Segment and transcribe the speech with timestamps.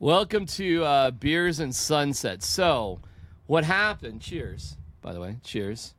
[0.00, 2.42] Welcome to uh, Beers and Sunset.
[2.42, 3.00] So,
[3.46, 4.22] what happened?
[4.22, 5.36] Cheers, by the way.
[5.44, 5.92] Cheers.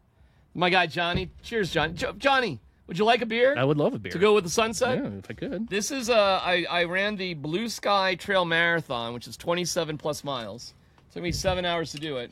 [0.56, 1.30] My guy Johnny.
[1.44, 1.94] Cheers, Johnny.
[1.94, 4.12] Jo- Johnny, would you like a beer I would love a beer.
[4.12, 4.98] to go with the sunset?
[4.98, 5.70] Yeah, if I could.
[5.70, 10.24] This is uh, I, I ran the Blue Sky Trail Marathon, which is 27 plus
[10.24, 10.74] miles.
[11.14, 12.32] took me seven hours to do it,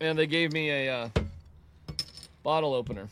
[0.00, 1.08] and they gave me a uh,
[2.44, 3.08] bottle opener.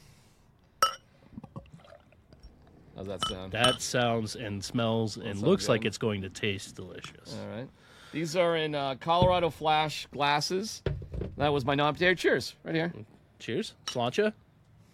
[2.96, 3.52] How's that sound?
[3.52, 7.36] That sounds and smells and looks like it's going to taste delicious.
[7.38, 7.68] All right.
[8.12, 10.82] These are in uh, Colorado Flash glasses.
[11.36, 12.14] That was my non-potato.
[12.14, 12.92] Cheers, right here.
[13.38, 13.74] Cheers.
[13.86, 14.32] Sláinte.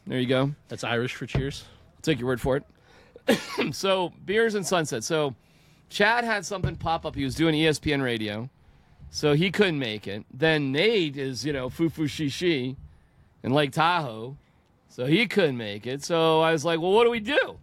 [0.06, 0.52] There you go.
[0.66, 1.64] That's Irish for cheers.
[1.94, 2.64] I'll take your word for it.
[3.72, 5.04] so beers and sunset.
[5.04, 5.36] So
[5.88, 7.14] Chad had something pop up.
[7.14, 8.50] He was doing ESPN radio,
[9.10, 10.24] so he couldn't make it.
[10.32, 12.76] Then Nate is you know foo foo shi shi
[13.44, 14.36] in Lake Tahoe,
[14.88, 16.02] so he couldn't make it.
[16.02, 17.58] So I was like, well, what do we do?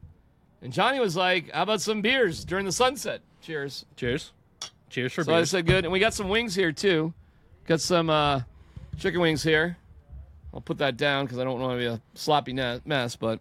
[0.62, 3.22] And Johnny was like, how about some beers during the sunset?
[3.42, 3.86] Cheers.
[3.96, 4.32] Cheers.
[4.90, 5.28] Cheers for beers.
[5.28, 7.14] So I said good, and we got some wings here too.
[7.66, 8.42] Got some uh,
[8.98, 9.78] chicken wings here.
[10.54, 13.40] I'll put that down because I don't want to be a sloppy mess, but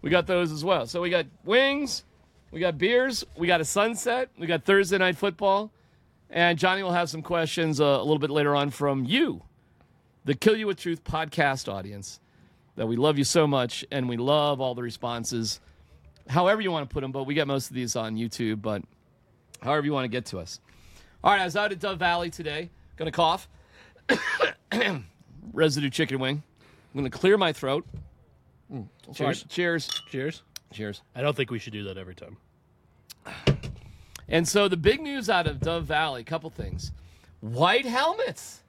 [0.00, 0.86] we got those as well.
[0.86, 2.04] So we got wings,
[2.50, 5.70] we got beers, we got a sunset, we got Thursday night football,
[6.30, 9.42] and Johnny will have some questions uh, a little bit later on from you,
[10.24, 12.18] the Kill You with Truth podcast audience.
[12.76, 15.60] That we love you so much, and we love all the responses.
[16.28, 18.62] However you want to put them, but we get most of these on YouTube.
[18.62, 18.82] But
[19.62, 20.60] however you want to get to us.
[21.24, 22.70] All right, I was out at Dove Valley today.
[22.96, 23.48] Gonna cough.
[25.52, 26.42] Residue chicken wing.
[26.94, 27.86] I'm gonna clear my throat.
[28.72, 29.44] Mm, Cheers.
[29.48, 29.88] Cheers.
[30.10, 30.42] Cheers.
[30.72, 31.02] Cheers.
[31.14, 32.36] I don't think we should do that every time.
[34.28, 36.90] And so the big news out of Dove Valley, couple things.
[37.40, 38.61] White helmets.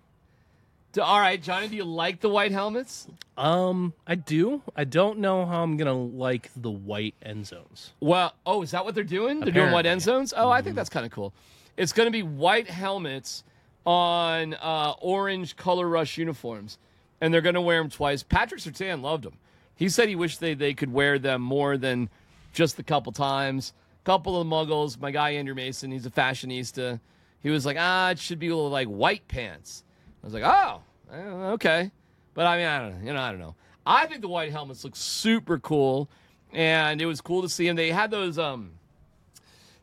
[1.00, 3.08] All right, Johnny, do you like the white helmets?
[3.36, 4.62] Um, I do.
[4.76, 7.94] I don't know how I'm gonna like the white end zones.
[8.00, 9.40] Well, oh, is that what they're doing?
[9.40, 10.34] They're doing white end zones?
[10.36, 11.34] Oh, I think that's kind of cool.
[11.76, 13.44] It's going to be white helmets
[13.86, 16.78] on uh, orange color rush uniforms,
[17.20, 18.22] and they're going to wear them twice.
[18.22, 19.34] Patrick Surtain loved them.
[19.76, 22.10] He said he wished they, they could wear them more than
[22.54, 23.74] just a couple times.
[24.04, 25.00] Couple of muggles.
[25.00, 27.00] My guy Andrew Mason, he's a fashionista.
[27.40, 29.84] He was like, ah, it should be a little like white pants.
[30.22, 30.82] I was like, oh,
[31.14, 31.92] okay.
[32.34, 33.08] But I mean, I don't know.
[33.08, 33.56] You know, I don't know.
[33.86, 36.10] I think the white helmets look super cool,
[36.52, 37.76] and it was cool to see them.
[37.76, 38.72] They had those um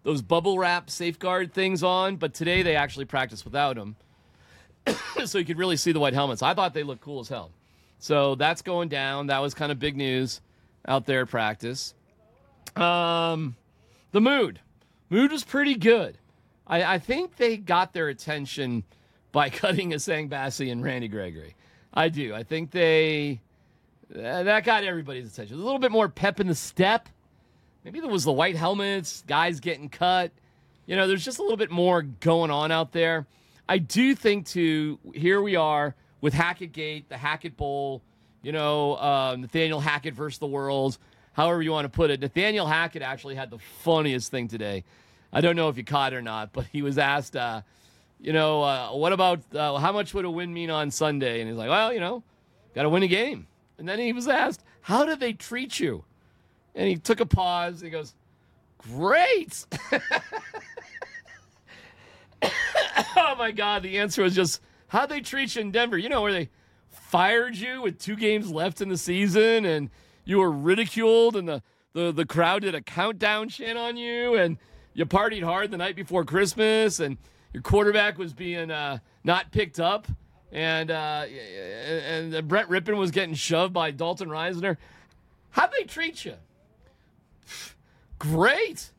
[0.02, 3.96] those bubble wrap safeguard things on, but today they actually practiced without them,
[5.26, 6.42] so you could really see the white helmets.
[6.42, 7.50] I thought they looked cool as hell.
[7.98, 9.26] So that's going down.
[9.26, 10.40] That was kind of big news
[10.88, 11.94] out there at practice.
[12.74, 13.56] Um,
[14.12, 14.60] the mood,
[15.10, 16.16] mood was pretty good.
[16.66, 18.84] I, I think they got their attention
[19.32, 21.54] by cutting Asang Bassi and Randy Gregory.
[21.92, 22.34] I do.
[22.34, 23.40] I think they
[24.14, 25.56] uh, that got everybody's attention.
[25.58, 27.08] A little bit more pep in the step.
[27.84, 30.32] Maybe there was the white helmets, guys getting cut.
[30.86, 33.26] You know, there's just a little bit more going on out there.
[33.68, 34.98] I do think too.
[35.14, 38.02] Here we are with Hackett Gate, the Hackett Bowl.
[38.42, 40.98] You know, uh, Nathaniel Hackett versus the world.
[41.32, 44.84] However you want to put it, Nathaniel Hackett actually had the funniest thing today.
[45.32, 47.62] I don't know if you caught it or not, but he was asked, uh,
[48.20, 51.40] you know, uh, what about uh, how much would a win mean on Sunday?
[51.40, 52.22] And he's like, well, you know,
[52.74, 53.46] got to win a game.
[53.78, 56.04] And then he was asked, how do they treat you?
[56.74, 57.80] And he took a pause.
[57.80, 58.14] And he goes,
[58.78, 59.64] great.
[62.42, 63.82] oh my God.
[63.82, 65.96] The answer was just, how they treat you in Denver?
[65.96, 66.50] You know, where they
[66.88, 69.90] fired you with two games left in the season and
[70.24, 74.58] you were ridiculed and the, the, the crowd did a countdown chant on you and
[74.92, 77.16] you partied hard the night before Christmas and
[77.52, 80.06] your quarterback was being uh, not picked up
[80.52, 84.76] and uh, and Brett Rypien was getting shoved by Dalton Risner.
[85.50, 86.34] How'd they treat you?
[88.18, 88.90] Great.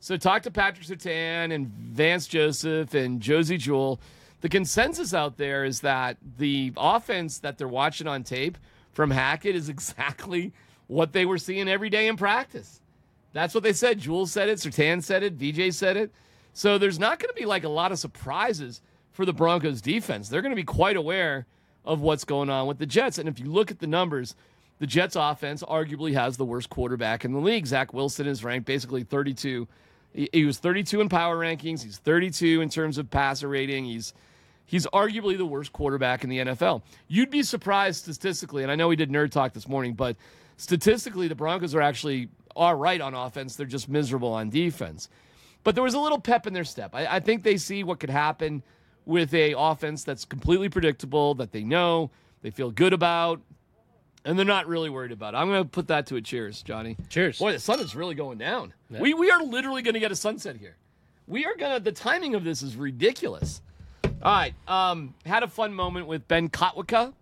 [0.00, 4.00] So talk to Patrick Surtain and Vance Joseph and Josey Jewell.
[4.42, 8.58] The consensus out there is that the offense that they're watching on tape
[8.92, 10.52] from Hackett is exactly
[10.86, 12.80] what they were seeing every day in practice.
[13.32, 13.98] That's what they said.
[13.98, 14.58] Jewell said it.
[14.58, 15.34] Surtain said it.
[15.34, 16.12] VJ said it.
[16.54, 18.80] So there's not going to be like a lot of surprises
[19.12, 20.28] for the Broncos defense.
[20.28, 21.46] They're going to be quite aware
[21.84, 23.18] of what's going on with the Jets.
[23.18, 24.34] And if you look at the numbers,
[24.78, 27.66] the Jets offense arguably has the worst quarterback in the league.
[27.66, 29.68] Zach Wilson is ranked basically 32.
[30.12, 31.82] He, was 32 in power rankings.
[31.82, 33.84] He's 32 in terms of passer rating.
[33.84, 34.14] He's
[34.64, 36.82] he's arguably the worst quarterback in the NFL.
[37.08, 40.16] You'd be surprised statistically, and I know we did nerd talk this morning, but
[40.56, 43.56] statistically, the Broncos are actually all right on offense.
[43.56, 45.08] They're just miserable on defense.
[45.64, 46.94] But there was a little pep in their step.
[46.94, 48.62] I, I think they see what could happen
[49.06, 52.10] with a offense that's completely predictable, that they know,
[52.42, 53.40] they feel good about,
[54.24, 55.38] and they're not really worried about it.
[55.38, 56.96] I'm going to put that to a cheers, Johnny.
[57.08, 57.38] Cheers.
[57.38, 58.72] Boy, the sun is really going down.
[58.90, 60.76] We we are literally going to get a sunset here.
[61.26, 61.80] We are gonna.
[61.80, 63.62] The timing of this is ridiculous.
[64.04, 64.54] All right.
[64.68, 67.12] Um, had a fun moment with Ben Kotwica,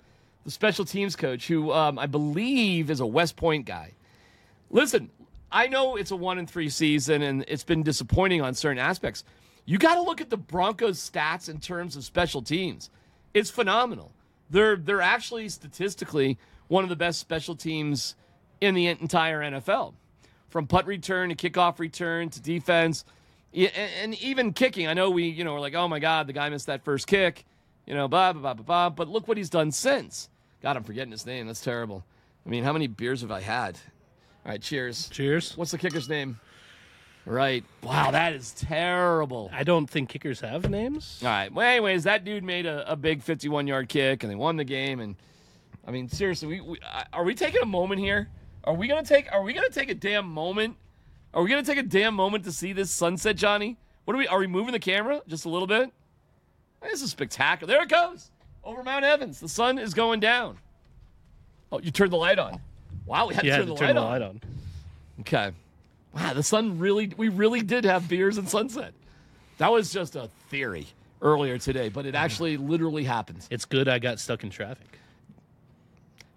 [0.44, 3.92] the special teams coach, who um, I believe is a West Point guy.
[4.70, 5.10] Listen,
[5.52, 9.22] I know it's a one and three season, and it's been disappointing on certain aspects.
[9.66, 12.90] You got to look at the Broncos' stats in terms of special teams.
[13.34, 14.12] It's phenomenal.
[14.50, 16.38] They're they're actually statistically
[16.68, 18.14] one of the best special teams
[18.60, 19.94] in the entire NFL,
[20.48, 23.04] from punt return to kickoff return to defense,
[23.54, 24.86] and, even kicking.
[24.88, 27.06] I know we you know we're like, oh my god, the guy missed that first
[27.06, 27.44] kick,
[27.86, 28.90] you know, blah blah blah blah blah.
[28.90, 30.28] But look what he's done since.
[30.62, 31.46] God, I'm forgetting his name.
[31.46, 32.04] That's terrible.
[32.46, 33.78] I mean, how many beers have I had?
[34.44, 35.08] All right, cheers.
[35.08, 35.56] Cheers.
[35.56, 36.38] What's the kicker's name?
[37.24, 37.64] Right.
[37.82, 39.48] Wow, that is terrible.
[39.52, 41.20] I don't think kickers have names.
[41.22, 41.52] All right.
[41.52, 44.64] Well, anyways, that dude made a, a big 51 yard kick and they won the
[44.64, 44.98] game.
[44.98, 45.14] And
[45.86, 46.78] I mean, seriously, we, we
[47.12, 48.28] are we taking a moment here?
[48.64, 49.30] Are we gonna take?
[49.32, 50.76] Are we gonna take a damn moment?
[51.32, 53.76] Are we gonna take a damn moment to see this sunset, Johnny?
[54.04, 54.26] What are we?
[54.26, 55.92] Are we moving the camera just a little bit?
[56.82, 57.72] This is spectacular.
[57.72, 58.32] There it goes
[58.64, 59.38] over Mount Evans.
[59.38, 60.58] The sun is going down.
[61.70, 62.60] Oh, you turned the light on.
[63.06, 64.10] Wow, we had Yeah, to turn, to the, turn light the on.
[64.10, 64.40] light on.
[65.20, 65.50] Okay.
[66.14, 68.92] Wow, the sun really, we really did have beers and sunset.
[69.58, 70.86] That was just a theory
[71.20, 73.46] earlier today, but it actually literally happens.
[73.50, 74.98] It's good I got stuck in traffic.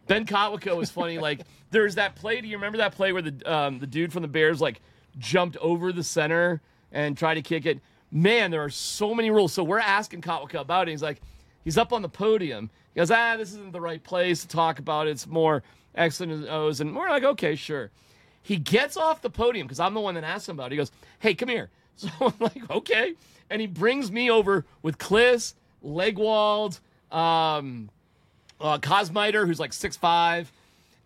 [0.07, 1.17] Ben Kotwica was funny.
[1.17, 1.41] Like,
[1.71, 2.41] there's that play.
[2.41, 4.79] Do you remember that play where the um, the dude from the Bears like
[5.17, 6.61] jumped over the center
[6.91, 7.79] and tried to kick it?
[8.11, 9.51] Man, there are so many rules.
[9.51, 10.91] So we're asking Kotwica about it.
[10.91, 11.19] He's like,
[11.65, 12.69] he's up on the podium.
[12.93, 15.11] He goes, ah, this isn't the right place to talk about it.
[15.11, 15.63] It's more
[15.95, 16.79] X and O's.
[16.79, 17.91] And we're like, okay, sure.
[18.41, 20.71] He gets off the podium because I'm the one that asked him about it.
[20.71, 21.69] He goes, hey, come here.
[21.97, 23.13] So I'm like, okay.
[23.49, 27.89] And he brings me over with Klis, Legwold, um,
[28.59, 30.51] uh, Cosmiter, who's like six five,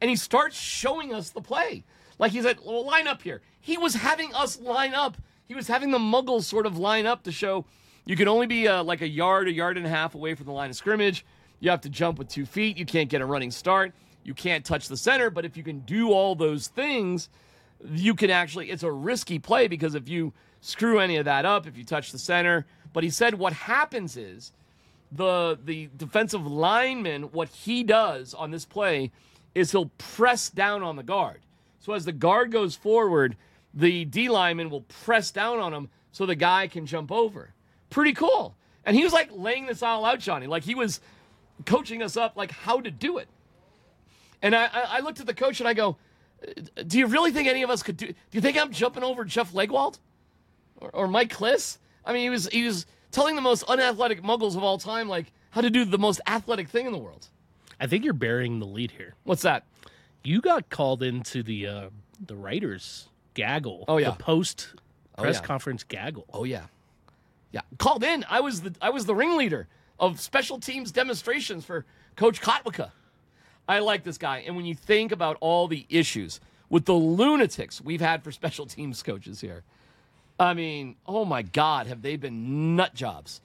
[0.01, 1.83] and he starts showing us the play.
[2.17, 3.41] Like he's like, well, line up here.
[3.61, 5.17] He was having us line up.
[5.47, 7.65] He was having the Muggles sort of line up to show
[8.09, 10.47] you can only be uh, like a yard, a yard and a half away from
[10.47, 11.23] the line of scrimmage.
[11.59, 12.75] You have to jump with two feet.
[12.75, 13.93] You can't get a running start.
[14.23, 15.29] You can't touch the center.
[15.29, 17.29] But if you can do all those things,
[17.87, 21.67] you can actually, it's a risky play because if you screw any of that up,
[21.67, 22.65] if you touch the center.
[22.93, 24.53] But he said what happens is
[25.11, 29.11] the the defensive lineman, what he does on this play
[29.53, 31.41] is he'll press down on the guard.
[31.79, 33.37] So as the guard goes forward,
[33.71, 37.53] the D lineman will press down on him so the guy can jump over.
[37.89, 38.55] Pretty cool.
[38.85, 40.47] And he was like laying this all out, Johnny.
[40.47, 40.99] Like he was
[41.65, 43.27] coaching us up like how to do it.
[44.41, 45.97] And I, I looked at the coach and I go,
[46.87, 48.07] do you really think any of us could do?
[48.07, 49.99] Do you think I'm jumping over Jeff Legwold
[50.77, 51.77] or, or Mike Klis?
[52.05, 55.31] I mean, he was he was telling the most unathletic Muggles of all time like
[55.51, 57.27] how to do the most athletic thing in the world.
[57.79, 59.15] I think you're burying the lead here.
[59.23, 59.65] What's that?
[60.23, 61.89] You got called into the uh,
[62.25, 63.85] the writers gaggle.
[63.87, 64.11] Oh, yeah.
[64.11, 64.69] the post
[65.17, 65.41] press yeah.
[65.41, 66.25] conference gaggle.
[66.33, 66.63] Oh yeah.
[67.89, 68.23] Called in.
[68.29, 69.67] I was the I was the ringleader
[69.99, 72.91] of special teams demonstrations for Coach Kotwica.
[73.67, 76.39] I like this guy, and when you think about all the issues
[76.69, 79.63] with the lunatics we've had for special teams coaches here,
[80.39, 83.41] I mean, oh my God, have they been nut jobs?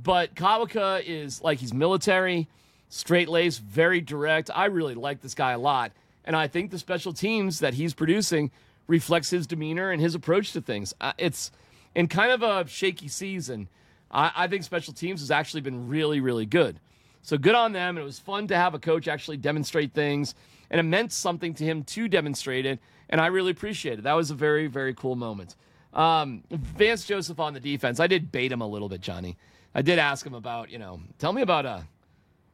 [0.00, 2.46] But Kawaka is like he's military,
[2.90, 4.52] straight laced, very direct.
[4.54, 5.90] I really like this guy a lot.
[6.24, 8.52] And I think the special teams that he's producing
[8.86, 10.94] reflects his demeanor and his approach to things.
[11.00, 11.50] Uh, it's
[11.96, 13.68] in kind of a shaky season.
[14.10, 16.80] I, I think special teams has actually been really, really good.
[17.22, 17.98] So good on them.
[17.98, 20.34] It was fun to have a coach actually demonstrate things.
[20.70, 22.78] And it meant something to him to demonstrate it.
[23.08, 24.02] And I really appreciate it.
[24.02, 25.56] That was a very, very cool moment.
[25.92, 27.98] Um, Vance Joseph on the defense.
[27.98, 29.36] I did bait him a little bit, Johnny.
[29.74, 31.80] I did ask him about, you know, tell me about uh,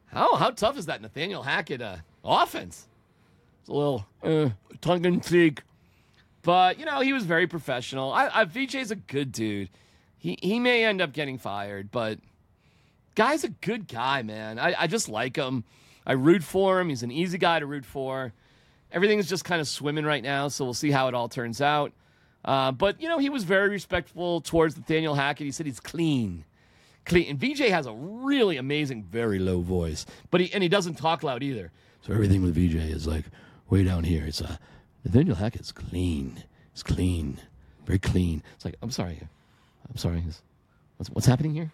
[0.07, 2.87] how how tough is that Nathaniel Hackett uh, offense?
[3.61, 4.51] It's a little uh,
[4.81, 5.63] tongue in cheek,
[6.43, 8.13] but you know he was very professional.
[8.13, 9.69] I, I VJ's a good dude.
[10.27, 12.19] He he may end up getting fired, but
[13.15, 14.59] guy's a good guy, man.
[14.59, 15.63] I, I just like him.
[16.05, 16.89] I root for him.
[16.89, 18.33] He's an easy guy to root for.
[18.91, 21.61] Everything is just kind of swimming right now, so we'll see how it all turns
[21.61, 21.93] out.
[22.45, 25.45] Uh, but you know, he was very respectful towards Nathaniel Hackett.
[25.45, 26.45] He said he's clean,
[27.05, 27.31] clean.
[27.31, 31.23] And VJ has a really amazing, very low voice, but he and he doesn't talk
[31.23, 31.71] loud either.
[32.01, 33.27] So everything with VJ is like
[33.71, 34.25] way down here.
[34.27, 34.57] It's uh,
[35.05, 36.43] Nathaniel Hackett's clean.
[36.73, 37.39] It's clean,
[37.85, 38.43] very clean.
[38.57, 39.21] It's like I'm sorry,
[39.89, 40.23] I'm sorry.
[40.97, 41.73] What's what's happening here?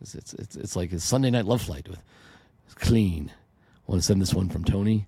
[0.00, 2.02] It's it's it's, it's like a Sunday Night Love Flight with
[2.66, 3.32] it's clean.
[3.86, 5.06] want to send this one from Tony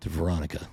[0.00, 0.68] to Veronica.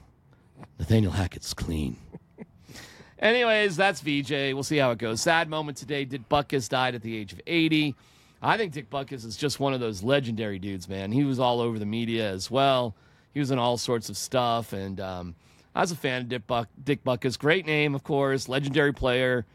[0.77, 1.97] Nathaniel Hackett's clean.
[3.19, 4.31] Anyways, that's VJ.
[4.53, 5.21] We'll see how it goes.
[5.21, 6.05] Sad moment today.
[6.05, 7.95] Dick Butkus died at the age of 80.
[8.41, 11.11] I think Dick Butkus is just one of those legendary dudes, man.
[11.11, 12.95] He was all over the media as well.
[13.33, 15.35] He was in all sorts of stuff, and um,
[15.75, 17.37] I was a fan of Dick, Buck, Dick Butkus.
[17.37, 19.45] Great name, of course, legendary player.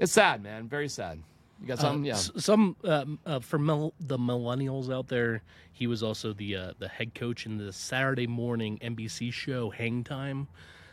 [0.00, 0.66] It's sad, man.
[0.68, 1.22] Very sad.
[1.60, 2.14] You got yeah.
[2.14, 5.42] S- Some um, uh, for mil- the millennials out there,
[5.72, 10.02] he was also the uh, the head coach in the Saturday morning NBC show Hang
[10.02, 10.48] Time.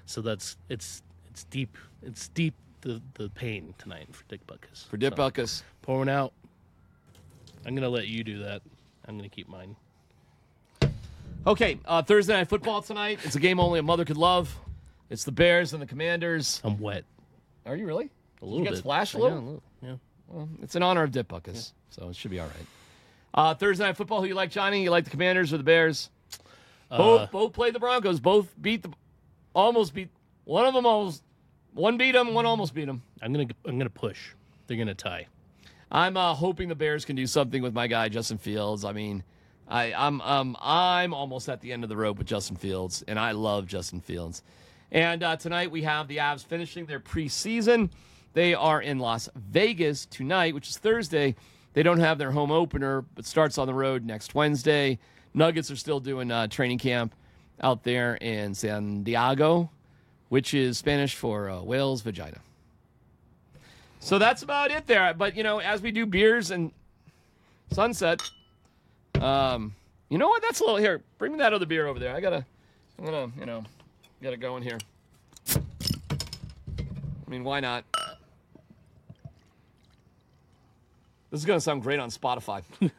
[0.06, 1.78] So that's it's it's deep.
[2.04, 4.86] It's deep the the pain tonight for Dick Butkus.
[4.88, 5.64] For Dick So, Butkus.
[5.82, 6.34] pouring out.
[7.66, 8.62] I'm gonna let you do that.
[9.08, 9.78] I'm gonna keep mine.
[11.46, 13.20] Okay, uh, Thursday night football tonight.
[13.24, 14.54] It's a game only a mother could love.
[15.10, 16.60] It's the Bears and the Commanders.
[16.66, 17.06] I'm wet
[17.66, 18.10] Are you really?
[18.42, 18.80] A little get bit.
[18.80, 19.64] splashed a Yeah, little?
[19.82, 19.96] Yeah.
[20.28, 22.66] Well, it's in honor of Dip Butkus, so it should be all right.
[23.34, 24.22] Uh, Thursday night football.
[24.22, 24.84] Who you like, Johnny?
[24.84, 26.10] You like the Commanders or the Bears?
[26.90, 28.20] both Uh, both played the Broncos.
[28.20, 28.92] Both beat the
[29.54, 30.10] almost beat
[30.46, 30.86] one of them.
[30.86, 31.24] Almost
[31.74, 32.34] one beat them.
[32.34, 33.02] One almost beat them.
[33.22, 34.30] I'm gonna I'm gonna push.
[34.68, 35.28] They're gonna tie.
[35.92, 38.84] I'm uh, hoping the Bears can do something with my guy Justin Fields.
[38.84, 39.24] I mean,
[39.68, 43.18] I, I'm um, I'm almost at the end of the rope with Justin Fields, and
[43.20, 44.44] I love Justin Fields.
[44.92, 47.90] And uh, tonight we have the Avs finishing their preseason.
[48.38, 51.34] They are in Las Vegas tonight, which is Thursday.
[51.74, 55.00] They don't have their home opener, but starts on the road next Wednesday.
[55.34, 57.16] Nuggets are still doing uh, training camp
[57.62, 59.72] out there in San Diego,
[60.30, 62.38] which is Spanish for uh, whale's vagina.
[64.02, 65.16] So that's about it there.
[65.16, 66.72] But you know, as we do beers and
[67.72, 68.22] sunset,
[69.20, 69.74] um,
[70.10, 70.44] you know what?
[70.44, 71.02] That's a little here.
[71.18, 72.16] Bring me that other beer over there.
[72.16, 72.46] I gotta,
[73.00, 73.64] I'm gonna, you know,
[74.22, 74.78] gotta go in here.
[75.56, 77.84] I mean, why not?
[81.32, 82.64] This is gonna sound great on Spotify.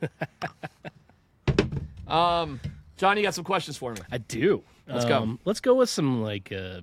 [2.07, 2.61] um,
[2.97, 4.01] Johnny, you got some questions for me?
[4.11, 4.63] I do.
[4.87, 5.19] Let's go.
[5.23, 6.81] Um, Let's go with some like uh,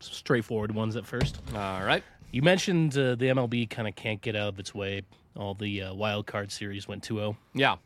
[0.00, 1.40] straightforward ones at first.
[1.54, 2.02] All right.
[2.30, 5.02] You mentioned uh, the MLB kind of can't get out of its way.
[5.36, 7.36] All the uh, wild card series went 2-0.
[7.54, 7.76] Yeah.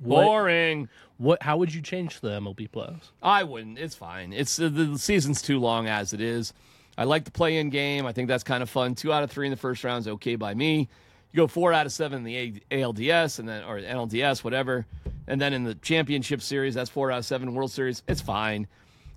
[0.00, 0.88] What- Boring.
[1.18, 1.42] What?
[1.42, 3.10] How would you change the MLB playoffs?
[3.22, 3.78] I wouldn't.
[3.78, 4.32] It's fine.
[4.34, 6.52] It's uh, the season's too long as it is.
[6.98, 8.04] I like the play-in game.
[8.06, 8.94] I think that's kind of fun.
[8.94, 10.88] Two out of three in the first round is okay by me.
[11.32, 14.86] You go four out of seven in the ALDS and then or NLDS, whatever,
[15.26, 17.54] and then in the championship series, that's four out of seven.
[17.54, 18.66] World Series, it's fine.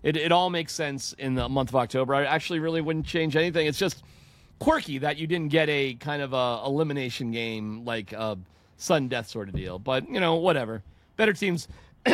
[0.03, 2.15] It it all makes sense in the month of October.
[2.15, 3.67] I actually really wouldn't change anything.
[3.67, 4.03] It's just
[4.59, 8.37] quirky that you didn't get a kind of a elimination game like a
[8.77, 9.79] sudden death sort of deal.
[9.79, 10.83] But you know, whatever.
[11.15, 11.67] Better teams.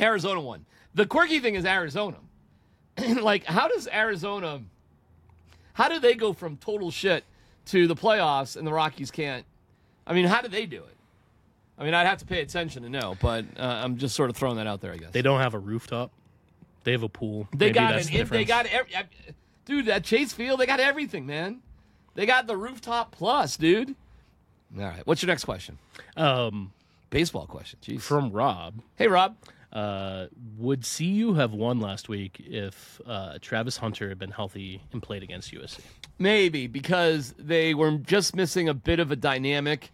[0.00, 0.66] Arizona won.
[0.94, 2.18] The quirky thing is Arizona.
[3.20, 4.62] like, how does Arizona?
[5.72, 7.24] How do they go from total shit
[7.66, 9.44] to the playoffs and the Rockies can't?
[10.06, 10.96] I mean, how do they do it?
[11.78, 14.36] I mean, I'd have to pay attention to know, but uh, I'm just sort of
[14.36, 14.92] throwing that out there.
[14.92, 16.10] I guess They don't have a rooftop.
[16.84, 17.48] They have a pool.
[17.54, 18.92] they Maybe got an, the if they got every,
[19.64, 20.60] dude that Chase Field.
[20.60, 21.60] They got everything, man.
[22.14, 23.94] They got the rooftop plus, dude.
[24.76, 25.78] All right, what's your next question?
[26.16, 26.72] Um,
[27.08, 27.78] Baseball question.
[27.82, 28.02] Jeez.
[28.02, 28.74] from Rob.
[28.96, 29.36] hey, Rob.
[29.72, 30.26] Uh,
[30.58, 35.22] would CU have won last week if uh, Travis Hunter had been healthy and played
[35.22, 35.80] against USC?
[36.18, 39.92] Maybe because they were just missing a bit of a dynamic.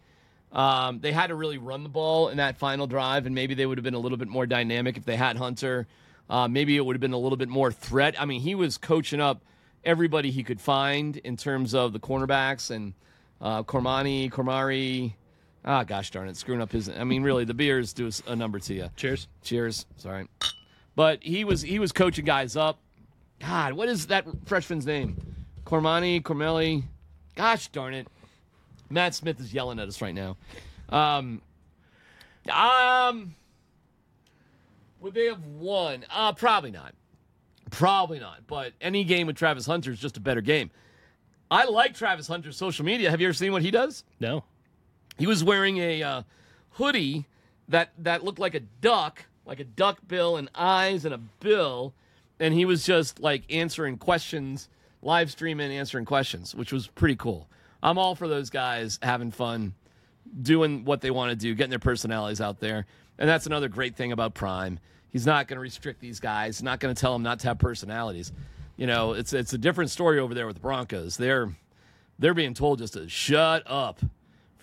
[0.52, 3.66] Um, they had to really run the ball in that final drive, and maybe they
[3.66, 5.87] would have been a little bit more dynamic if they had Hunter.
[6.30, 8.21] Uh, maybe it would have been a little bit more threat.
[8.21, 9.42] I mean, he was coaching up
[9.85, 12.95] everybody he could find in terms of the cornerbacks and
[13.40, 15.12] uh, Cormani, Cormari.
[15.67, 16.89] Ah, gosh darn it, screwing up his.
[16.89, 18.89] I mean, really, the beers do a number to you.
[18.97, 19.27] Cheers.
[19.43, 19.87] Cheers.
[19.97, 20.29] Sorry,
[20.95, 22.79] but he was he was coaching guys up.
[23.41, 25.17] God, what is that freshman's name?
[25.65, 26.85] Cormani, Cormelli.
[27.35, 28.07] Gosh darn it,
[28.89, 30.37] Matt Smith is yelling at us right now.
[30.89, 31.43] Um,
[32.51, 33.35] um,
[35.01, 36.05] would they have won?
[36.11, 36.95] Uh, probably not.
[37.71, 38.47] Probably not.
[38.47, 40.71] But any game with Travis Hunter is just a better game.
[41.51, 43.11] I like Travis Hunter's social media.
[43.11, 44.05] Have you ever seen what he does?
[44.21, 44.45] No.
[45.19, 46.23] He was wearing a uh,
[46.73, 47.27] hoodie
[47.69, 51.95] that that looked like a duck, like a duck bill and eyes and a bill,
[52.39, 54.69] and he was just like answering questions,
[55.03, 57.49] live streaming, answering questions, which was pretty cool.
[57.83, 59.75] I'm all for those guys having fun,
[60.43, 62.87] doing what they want to do, getting their personalities out there,
[63.19, 64.79] and that's another great thing about Prime.
[65.11, 66.63] He's not going to restrict these guys.
[66.63, 68.33] Not going to tell them not to have personalities.
[68.77, 71.17] You know, it's it's a different story over there with the Broncos.
[71.17, 71.57] They're
[72.19, 74.01] they're being told just to shut up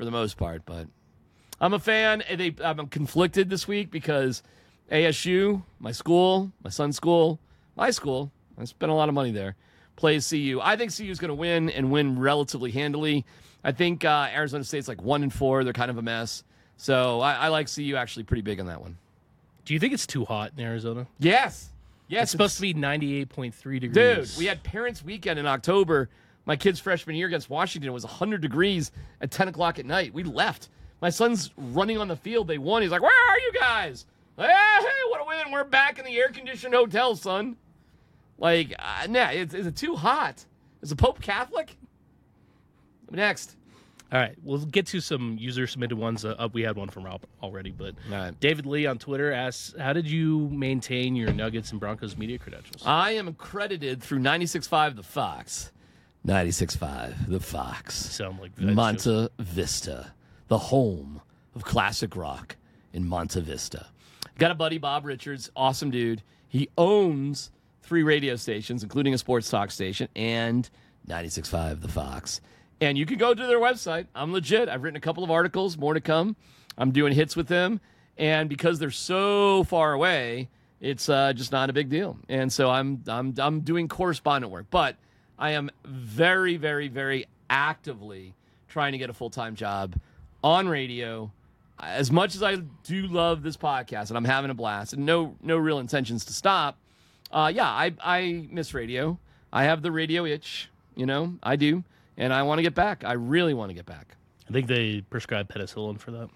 [0.04, 0.64] for the most part.
[0.66, 0.88] But
[1.62, 2.24] I'm a fan.
[2.36, 4.44] They, I'm conflicted this week because
[4.92, 7.40] ASU, my school, my son's school,
[7.78, 9.56] my school, I spent a lot of money there,
[9.96, 10.60] plays CU.
[10.62, 13.26] I think CU is going to win and win relatively handily.
[13.64, 15.64] I think uh, Arizona State's like one and four.
[15.64, 16.44] They're kind of a mess.
[16.76, 18.98] So I, I like CU actually pretty big on that one.
[19.64, 21.08] Do you think it's too hot in Arizona?
[21.20, 21.70] Yes.
[22.10, 22.24] Yes.
[22.24, 24.32] It's supposed to be 98.3 degrees.
[24.32, 26.10] Dude, we had Parents' Weekend in October.
[26.46, 27.90] My kid's freshman year against Washington.
[27.90, 30.14] It was 100 degrees at 10 o'clock at night.
[30.14, 30.70] We left.
[31.02, 32.48] My son's running on the field.
[32.48, 32.82] They won.
[32.82, 34.06] He's like, Where are you guys?
[34.38, 35.52] Hey, hey, what a win.
[35.52, 37.56] We're back in the air conditioned hotel, son.
[38.38, 40.46] Like, uh, nah, is, is it too hot?
[40.82, 41.78] Is the Pope Catholic?
[43.12, 43.56] Next.
[44.12, 46.24] All right, we'll get to some user submitted ones.
[46.24, 48.40] Uh, we had one from Rob already, but right.
[48.40, 52.84] David Lee on Twitter asks, "How did you maintain your Nuggets and Broncos media credentials?"
[52.86, 55.72] I am accredited through 96.5 The Fox.
[56.26, 57.96] 96.5 The Fox.
[57.96, 60.14] Sound like veg Monte Vista,
[60.48, 61.22] the home
[61.54, 62.56] of classic rock
[62.94, 63.88] in Monte Vista.
[64.40, 66.24] Got a buddy, Bob Richards, awesome dude.
[66.48, 67.52] He owns
[67.82, 70.70] three radio stations, including a sports talk station and
[71.10, 72.40] 96.5 The Fox.
[72.80, 74.08] And you can go to their website.
[74.16, 74.70] I'm legit.
[74.70, 76.38] I've written a couple of articles, more to come.
[76.78, 77.82] I'm doing hits with them.
[78.18, 80.50] And because they're so far away,
[80.80, 82.18] it's uh, just not a big deal.
[82.30, 84.68] And so I'm, I'm, I'm doing correspondent work.
[84.70, 84.96] But
[85.44, 88.34] I am very, very, very actively
[88.70, 89.94] trying to get a full time job
[90.42, 91.34] on radio.
[91.78, 95.36] As much as I do love this podcast and I'm having a blast and no
[95.42, 96.78] no real intentions to stop,
[97.30, 99.20] uh, yeah, I, I miss radio.
[99.52, 101.84] I have the radio itch, you know, I do.
[102.16, 103.04] And I want to get back.
[103.04, 104.16] I really want to get back.
[104.48, 106.30] I think they prescribe penicillin for that.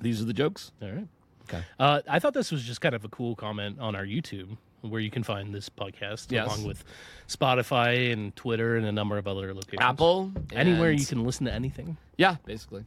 [0.00, 0.70] These are the jokes.
[0.80, 1.08] All right.
[1.48, 1.64] Okay.
[1.80, 4.56] Uh, I thought this was just kind of a cool comment on our YouTube,
[4.88, 6.46] where you can find this podcast Yes.
[6.46, 6.84] along with
[7.28, 9.80] Spotify and Twitter and a number of other locations.
[9.80, 10.32] Apple.
[10.52, 11.96] Anywhere you can listen to anything.
[12.16, 12.84] Yeah, basically.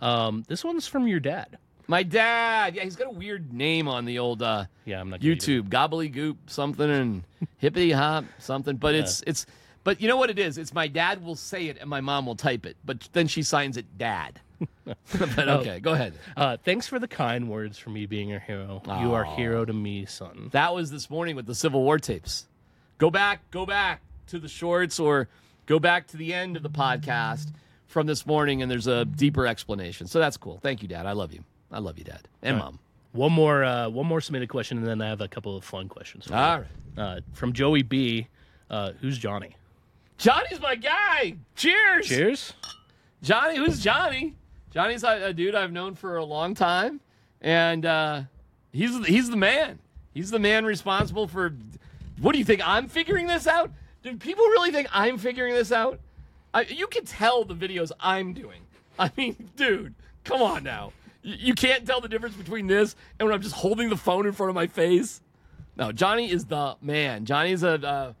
[0.00, 1.58] Um, this one's from your dad.
[1.88, 2.74] My dad.
[2.74, 5.20] Yeah, he's got a weird name on the old uh, Yeah, I'm not.
[5.20, 7.22] YouTube, gobbledygook something and
[7.58, 8.76] hippity hop something.
[8.76, 9.46] But it's it's
[9.84, 10.58] but you know what it is?
[10.58, 13.42] It's my dad will say it and my mom will type it, but then she
[13.44, 14.40] signs it dad.
[14.84, 16.14] but okay, go ahead.
[16.36, 18.82] Uh, thanks for the kind words for me being your hero.
[19.00, 20.48] You are hero to me, son.
[20.52, 22.46] That was this morning with the Civil War tapes.
[22.98, 25.28] Go back, go back to the shorts or
[25.66, 27.48] go back to the end of the podcast
[27.86, 30.06] from this morning and there's a deeper explanation.
[30.06, 30.58] So that's cool.
[30.62, 31.06] Thank you, Dad.
[31.06, 31.44] I love you.
[31.70, 32.28] I love you, Dad.
[32.42, 32.78] And Mom.
[33.12, 35.88] One more, uh, one more submitted question, and then I have a couple of fun
[35.88, 36.26] questions.
[36.26, 36.38] for you.
[36.38, 36.66] All right.
[36.98, 38.28] Uh, from Joey B.
[38.68, 39.56] Uh, who's Johnny?
[40.18, 41.36] Johnny's my guy.
[41.54, 42.06] Cheers.
[42.06, 42.52] Cheers.
[43.22, 44.34] Johnny, who's Johnny?
[44.76, 47.00] Johnny's a, dude I've known for a long time,
[47.40, 48.24] and uh,
[48.72, 49.78] he's he's the man.
[50.12, 51.54] He's the man responsible for.
[52.20, 52.60] What do you think?
[52.62, 53.70] I'm figuring this out.
[54.02, 55.98] Do people really think I'm figuring this out?
[56.52, 58.60] I, you can tell the videos I'm doing.
[58.98, 60.92] I mean, dude, come on now.
[61.22, 64.26] You, you can't tell the difference between this and when I'm just holding the phone
[64.26, 65.22] in front of my face.
[65.78, 67.24] No, Johnny is the man.
[67.24, 68.12] Johnny's a, uh,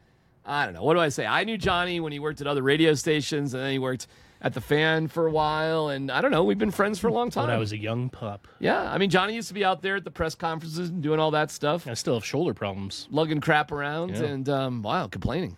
[0.46, 0.84] I don't know.
[0.84, 1.26] What do I say?
[1.26, 4.06] I knew Johnny when he worked at other radio stations, and then he worked
[4.40, 5.88] at the fan for a while.
[5.88, 6.44] And I don't know.
[6.44, 7.46] We've been friends for a long time.
[7.48, 9.96] When I was a young pup, yeah, I mean, Johnny used to be out there
[9.96, 13.08] at the press conferences and doing all that stuff, I still have shoulder problems.
[13.10, 14.22] lugging crap around, Yeah.
[14.24, 15.56] and um, wow, complaining.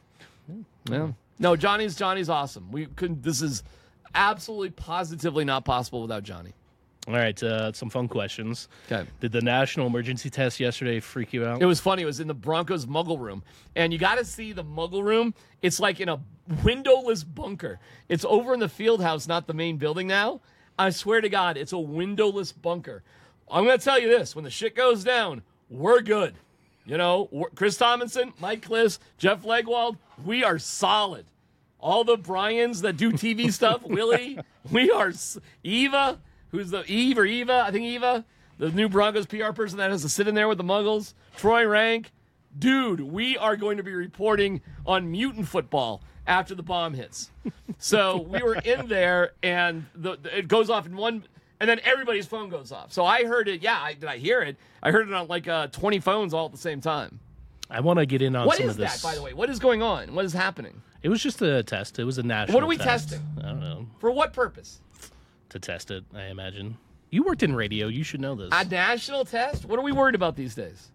[0.91, 1.09] Yeah.
[1.39, 2.73] No, Johnny's Johnny's awesome.
[2.73, 3.23] We couldn't.
[3.23, 3.63] This is
[4.15, 6.55] absolutely positively not possible without Johnny.
[7.09, 8.69] All right, uh, some fun questions.
[8.93, 9.09] Okay.
[9.21, 11.63] Did the national emergency test yesterday freak you out?
[11.63, 12.03] It was funny.
[12.03, 13.43] It was in the Broncos Muggle room,
[13.75, 15.33] and you got to see the Muggle room.
[15.63, 16.21] It's like in a
[16.63, 17.81] windowless bunker.
[18.11, 20.43] It's over in the field house, not the main building now.
[20.79, 23.03] I swear to God, it's a windowless bunker.
[23.51, 25.41] I'm going to tell you this: when the shit goes down,
[25.71, 26.35] we're good.
[26.85, 31.25] You know, Chris Tomlinson, Mike Klis, Jeff Legwold, we are solid.
[31.81, 34.39] All the Bryans that do TV stuff, Willie,
[34.71, 35.13] we are
[35.63, 36.19] Eva,
[36.51, 38.25] who's the Eve or Eva, I think Eva,
[38.59, 41.67] the new Broncos PR person that has to sit in there with the Muggles, Troy
[41.67, 42.11] Renck,
[42.59, 47.31] dude, we are going to be reporting on mutant football after the bomb hits.
[47.79, 51.25] So we were in there, and the, the- it goes off in one,
[51.61, 52.93] and then everybody's phone goes off.
[52.93, 53.63] So I heard it.
[53.63, 54.57] Yeah, I, did I hear it?
[54.83, 57.21] I heard it on like uh, 20 phones all at the same time.
[57.71, 59.03] I want to get in on What some is of this.
[59.03, 59.35] that, by the way?
[59.35, 60.15] What is going on?
[60.15, 60.81] What is happening?
[61.03, 61.99] It was just a test.
[61.99, 62.55] It was a national.
[62.55, 63.11] What are we test.
[63.11, 63.27] testing?
[63.39, 63.87] I don't know.
[63.99, 64.81] For what purpose?
[65.51, 66.77] To test it, I imagine.
[67.11, 67.89] You worked in radio.
[67.89, 68.51] You should know this.
[68.53, 69.65] A national test?
[69.65, 70.89] What are we worried about these days?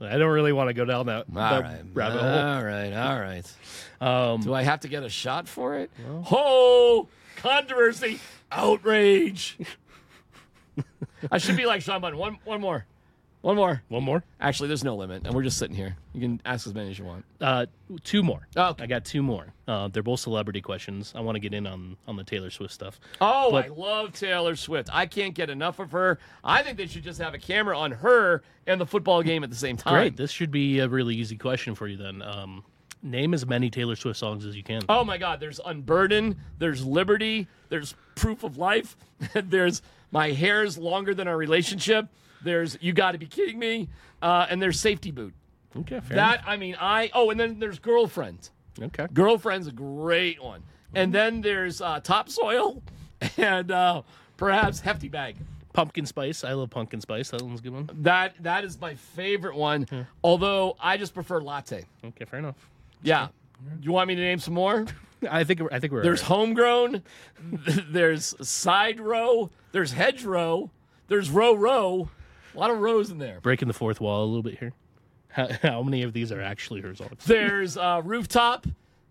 [0.00, 2.28] I don't really want to go down that, that rabbit hole.
[2.30, 2.92] All right.
[2.92, 3.54] All right.
[4.00, 5.90] Um, Do I have to get a shot for it?
[6.24, 7.08] Ho!
[7.36, 8.20] Controversy.
[8.50, 9.58] Outrage.
[11.30, 12.18] I should be like Sean Button.
[12.18, 12.86] One, one more.
[13.46, 13.80] One more.
[13.86, 14.24] one more.
[14.40, 15.96] Actually, there's no limit, and we're just sitting here.
[16.12, 17.24] You can ask as many as you want.
[17.40, 17.66] Uh,
[18.02, 18.48] two more.
[18.56, 18.82] Oh, okay.
[18.82, 19.46] I got two more.
[19.68, 21.12] Uh, they're both celebrity questions.
[21.14, 22.98] I want to get in on on the Taylor Swift stuff.
[23.20, 24.88] Oh, But- I love Taylor Swift.
[24.92, 26.18] I can't get enough of her.
[26.42, 29.50] I think they should just have a camera on her and the football game at
[29.50, 29.94] the same time.
[29.94, 30.16] Great.
[30.16, 32.22] This should be a really easy question for you then.
[32.22, 32.64] Um,
[33.00, 34.82] name as many Taylor Swift songs as you can.
[34.88, 38.96] Oh my God, there's Unburden, there's Liberty, there's Proof of Life,
[39.34, 42.08] there's My Hair's Longer Than Our Relationship,
[42.42, 43.88] there's You Gotta Be Kidding Me,
[44.22, 45.34] uh, and there's Safety Boot.
[45.80, 48.50] Okay, fair That, I mean, I, oh, and then there's Girlfriend.
[48.80, 49.06] Okay.
[49.12, 50.62] Girlfriend's a great one.
[50.94, 52.82] And then there's uh, Topsoil
[53.36, 54.02] and uh,
[54.36, 55.36] perhaps Hefty Bag.
[55.72, 56.42] Pumpkin Spice.
[56.42, 57.30] I love Pumpkin Spice.
[57.30, 57.90] That one's a good one.
[58.00, 59.86] That That is my favorite one,
[60.24, 61.84] although I just prefer Latte.
[62.02, 62.56] Okay, fair enough.
[63.02, 63.28] Yeah.
[63.82, 64.86] You want me to name some more?
[65.30, 66.28] I think I think we're There's right.
[66.28, 67.02] homegrown.
[67.90, 69.50] there's side row.
[69.72, 70.70] There's hedgerow.
[71.08, 72.10] There's row row.
[72.56, 73.38] A lot of rows in there.
[73.42, 74.72] breaking the fourth wall a little bit here.
[75.28, 77.24] How, how many of these are actually her songs?
[77.26, 78.66] There's uh, rooftop.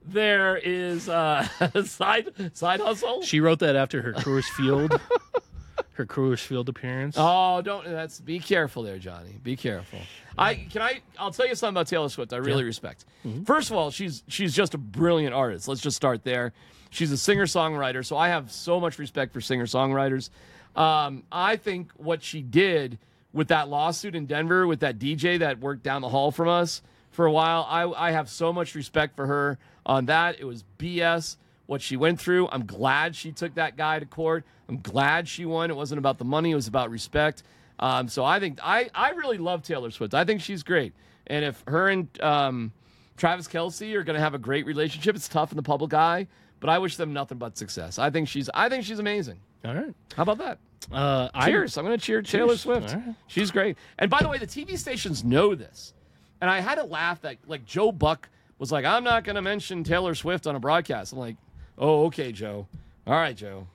[0.07, 1.47] There is uh,
[1.85, 3.21] side side hustle.
[3.21, 4.99] She wrote that after her Coors Field,
[5.93, 7.15] her Coors Field appearance.
[7.17, 7.85] Oh, don't.
[7.85, 9.39] That's be careful there, Johnny.
[9.43, 9.99] Be careful.
[10.37, 11.01] I can I.
[11.17, 12.33] I'll tell you something about Taylor Swift.
[12.33, 13.05] I really respect.
[13.45, 15.67] First of all, she's she's just a brilliant artist.
[15.67, 16.53] Let's just start there.
[16.91, 20.29] She's a singer songwriter, so I have so much respect for singer songwriters.
[20.75, 22.99] Um, I think what she did
[23.35, 26.81] with that lawsuit in Denver with that DJ that worked down the hall from us
[27.11, 30.39] for a while, I, I have so much respect for her on that.
[30.39, 32.47] It was BS what she went through.
[32.47, 34.45] I'm glad she took that guy to court.
[34.69, 35.69] I'm glad she won.
[35.69, 37.43] It wasn't about the money, it was about respect.
[37.77, 40.13] Um, so I think I, I really love Taylor Swift.
[40.13, 40.93] I think she's great.
[41.27, 42.71] And if her and um,
[43.17, 46.27] Travis Kelce are going to have a great relationship, it's tough in the public eye,
[46.61, 47.99] but I wish them nothing but success.
[47.99, 49.39] I think she's I think she's amazing.
[49.65, 49.93] All right.
[50.15, 50.59] How about that?
[50.91, 51.77] Uh, I- Cheers.
[51.77, 52.61] I'm going to cheer Taylor Cheers.
[52.61, 52.93] Swift.
[52.93, 53.15] Right.
[53.27, 53.77] She's great.
[53.97, 55.93] And by the way, the TV stations know this.
[56.41, 59.41] And I had to laugh that like Joe Buck was like, I'm not going to
[59.41, 61.13] mention Taylor Swift on a broadcast.
[61.13, 61.37] I'm like,
[61.77, 62.67] oh, okay, Joe.
[63.07, 63.67] All right, Joe.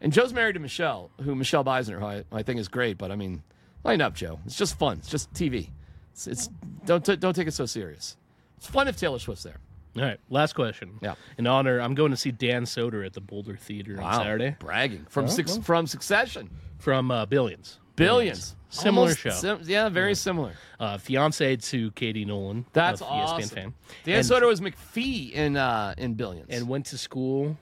[0.00, 2.98] And Joe's married to Michelle, who Michelle Beisner, who I, I think is great.
[2.98, 3.42] But I mean,
[3.84, 4.38] line up, Joe.
[4.46, 4.98] It's just fun.
[4.98, 5.68] It's just TV.
[6.12, 6.48] It's, it's
[6.86, 8.16] don't t- don't take it so serious.
[8.56, 9.56] It's fun if Taylor Swift's there.
[9.98, 10.20] All right.
[10.30, 10.98] Last question.
[11.02, 11.14] Yeah.
[11.36, 15.06] In honor, I'm going to see Dan Soder at the Boulder Theater on Saturday bragging
[15.08, 15.62] from Oh, six, well.
[15.62, 16.50] from Succession.
[16.78, 17.78] from uh, Billions.
[17.96, 18.54] Billions.
[18.70, 19.30] Similar Almost show.
[19.30, 20.52] sim- yeah, very similar.
[20.78, 22.66] Uh, fiance to Katie Nolan.
[22.74, 23.40] That's awesome.
[23.40, 23.74] ESPN fan.
[24.04, 27.56] Dan and, Soder was Mafee in uh, in Billions, and went to school.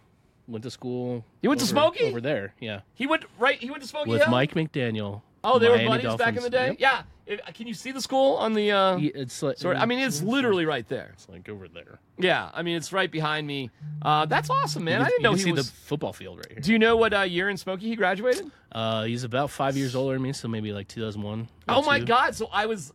[0.49, 1.25] Went to school.
[1.42, 2.05] You went to over- Smoky?
[2.11, 2.55] over there.
[2.61, 2.81] Yeah.
[2.94, 3.57] he went right.
[3.59, 4.31] He went to Smoky With Hill.
[4.31, 5.22] Mike McDaniel.
[5.48, 6.68] Oh, they were Miami buddies back in the day.
[6.68, 6.76] Yep.
[6.80, 7.02] Yeah.
[7.26, 8.70] If- can you see the school on the?
[8.72, 11.11] Uh, He- It's like Sorry, I mean, it's literally right there.
[11.14, 11.98] It's like over there.
[12.18, 13.70] Yeah, I mean, it's right behind me.
[14.02, 15.02] Uh, that's awesome, man.
[15.02, 15.68] I didn't know he see was.
[15.68, 16.61] the football field right here.
[16.61, 18.50] Do you know what uh, year in Smoky he graduated?
[18.70, 21.48] Uh, he's about five years older than me, so maybe like 2001.
[21.68, 22.04] Oh my two.
[22.06, 22.35] God!
[22.37, 22.92] So I was,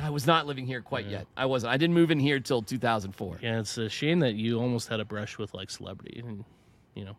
[0.00, 1.26] I was not living here quite yet.
[1.36, 1.72] I wasn't.
[1.72, 3.38] I didn't move in here till 2004.
[3.42, 6.44] Yeah, it's a shame that you almost had a brush with like celebrity, and
[6.94, 7.16] you know,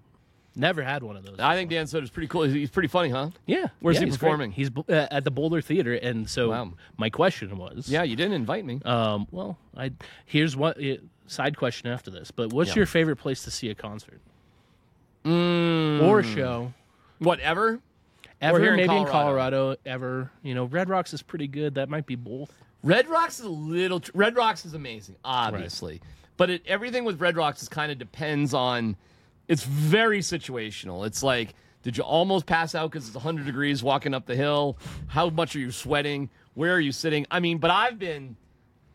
[0.56, 1.40] never had one of those.
[1.40, 2.44] I think Dan Soder's pretty cool.
[2.44, 3.30] He's pretty funny, huh?
[3.46, 4.28] Yeah, Where's yeah, he he's great.
[4.30, 4.52] performing?
[4.52, 6.74] He's uh, at the Boulder Theater, and so Wow.
[6.98, 8.80] my question was, Yeah, you didn't invite me.
[8.86, 9.92] um, well, I
[10.26, 10.96] here's what uh,
[11.28, 12.76] side question after this, but what's Yeah.
[12.78, 14.22] your favorite place to see a concert
[15.26, 16.74] Mm, or a show?
[17.20, 17.80] whatever.
[18.42, 19.12] Ever here maybe in Colorado.
[19.12, 19.76] Colorado?
[19.86, 21.76] Ever you know, Red Rocks is pretty good.
[21.76, 22.52] That might be both.
[22.84, 24.02] Red Rocks is a little.
[24.02, 26.02] Tr- Red Rocks is amazing, obviously,
[26.36, 28.98] but it, everything with Red Rocks is kind of depends on.
[29.48, 31.06] It's very situational.
[31.06, 34.78] It's like, did you almost pass out because it's 100 degrees walking up the hill?
[35.08, 36.30] How much are you sweating?
[36.54, 37.26] Where are you sitting?
[37.30, 38.38] I mean, but I've been.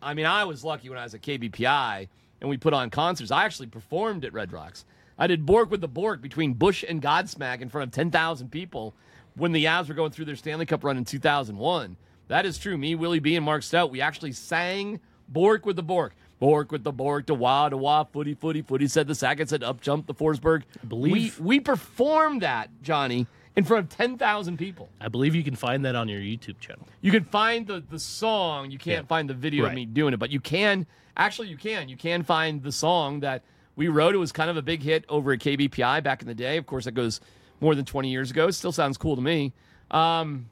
[0.01, 2.09] I mean, I was lucky when I was at KBPI
[2.41, 3.31] and we put on concerts.
[3.31, 4.85] I actually performed at Red Rocks.
[5.19, 8.95] I did Bork with the Bork between Bush and Godsmack in front of 10,000 people
[9.35, 11.97] when the Avs were going through their Stanley Cup run in 2001.
[12.29, 12.79] That is true.
[12.79, 16.15] Me, Willie B, and Mark Stout, we actually sang Bork with the Bork.
[16.39, 19.63] Bork with the Bork, to wah, to wah, footy, footy, footy, said the Sakic, said
[19.65, 20.63] up jump the Forsberg.
[20.83, 24.89] I believe- we, we performed that, Johnny, in front of 10,000 people.
[25.01, 26.87] I believe you can find that on your YouTube channel.
[27.01, 28.71] You can find the the song.
[28.71, 29.09] You can't Yeah.
[29.09, 32.23] find the video of me doing it, but you can actually you can you can
[32.23, 33.43] find the song that
[33.75, 34.15] we wrote.
[34.15, 36.57] It was kind of a big hit over at KBPI back in the day.
[36.57, 37.21] Of course, that goes
[37.61, 38.47] more than twenty years ago.
[38.47, 39.53] It still sounds cool to me.
[39.91, 40.47] Um,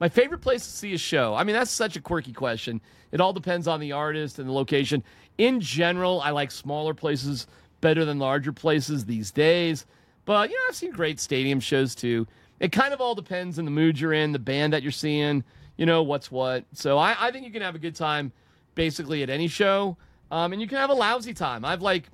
[0.00, 1.34] my favorite place to see a show.
[1.34, 2.80] I mean, that's such a quirky question.
[3.10, 5.02] It all depends on the artist and the location.
[5.38, 7.46] In general, I like smaller places
[7.80, 9.86] better than larger places these days.
[10.24, 12.26] But, you know, I've seen great stadium shows too.
[12.60, 15.44] It kind of all depends on the mood you're in, the band that you're seeing,
[15.76, 16.64] you know, what's what.
[16.72, 18.32] So I, I think you can have a good time
[18.74, 19.96] basically at any show.
[20.30, 21.64] Um, and you can have a lousy time.
[21.64, 22.10] I've like,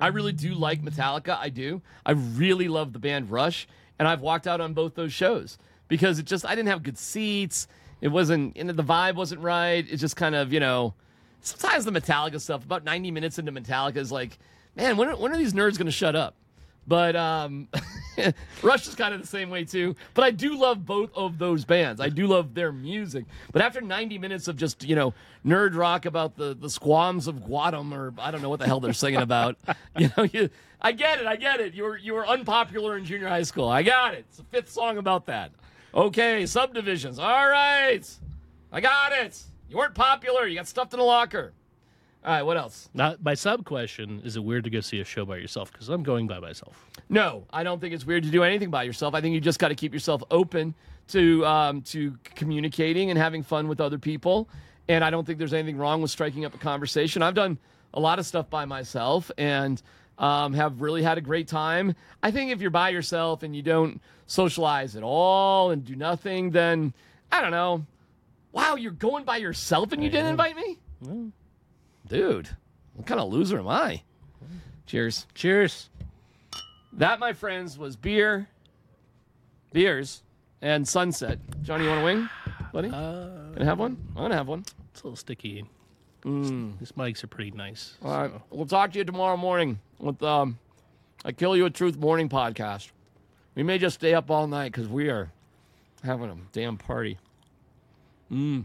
[0.00, 1.36] I really do like Metallica.
[1.38, 1.80] I do.
[2.04, 3.66] I really love the band Rush,
[3.98, 6.98] and I've walked out on both those shows because it just I didn't have good
[6.98, 7.66] seats.
[8.00, 9.84] It wasn't, you know, the vibe wasn't right.
[9.90, 10.94] It's just kind of, you know,
[11.40, 12.64] sometimes the Metallica stuff.
[12.64, 14.38] About ninety minutes into Metallica is like,
[14.76, 16.36] man, when are, when are these nerds to shut up?
[16.88, 17.68] But um,
[18.62, 19.94] Rush is kind of the same way too.
[20.14, 22.00] But I do love both of those bands.
[22.00, 23.26] I do love their music.
[23.52, 25.12] But after 90 minutes of just you know
[25.44, 28.80] nerd rock about the the squams of Guadam or I don't know what the hell
[28.80, 29.58] they're singing about,
[29.98, 30.48] you know, you,
[30.80, 31.26] I get it.
[31.26, 31.74] I get it.
[31.74, 33.68] You were you were unpopular in junior high school.
[33.68, 34.24] I got it.
[34.28, 35.52] It's the fifth song about that.
[35.94, 37.18] Okay, subdivisions.
[37.18, 38.02] All right,
[38.72, 39.42] I got it.
[39.68, 40.46] You weren't popular.
[40.46, 41.52] You got stuffed in a locker.
[42.24, 42.90] All right, what else?
[42.94, 45.72] Not my sub question: Is it weird to go see a show by yourself?
[45.72, 46.84] Because I'm going by myself.
[47.08, 49.14] No, I don't think it's weird to do anything by yourself.
[49.14, 50.74] I think you just got to keep yourself open
[51.08, 54.48] to um, to communicating and having fun with other people.
[54.88, 57.22] And I don't think there's anything wrong with striking up a conversation.
[57.22, 57.58] I've done
[57.94, 59.80] a lot of stuff by myself and
[60.18, 61.94] um, have really had a great time.
[62.22, 66.50] I think if you're by yourself and you don't socialize at all and do nothing,
[66.50, 66.92] then
[67.32, 67.86] I don't know.
[68.52, 71.32] Wow, you're going by yourself and you didn't invite me?
[72.08, 72.48] Dude,
[72.94, 74.02] what kind of loser am I?
[74.86, 75.26] Cheers.
[75.34, 75.90] Cheers.
[76.94, 78.48] That, my friends, was beer,
[79.72, 80.22] beers,
[80.62, 81.38] and sunset.
[81.62, 82.28] Johnny, you want a wing,
[82.72, 82.88] buddy?
[82.88, 83.96] Uh, Gonna have one?
[84.16, 84.64] I'm gonna have one.
[84.92, 85.64] it's a little sticky.
[86.22, 87.96] These mics are pretty nice.
[88.02, 88.32] All right.
[88.50, 90.58] We'll talk to you tomorrow morning with um,
[91.24, 92.90] a Kill You a Truth morning podcast.
[93.54, 95.30] We may just stay up all night because we are
[96.04, 97.18] having a damn party.
[98.30, 98.64] Mmm.